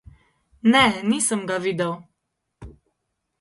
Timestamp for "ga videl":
1.51-1.93